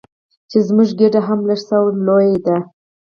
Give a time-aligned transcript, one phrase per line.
[0.49, 2.57] چې زموږ ګېډې هم لږ څه لویې دي.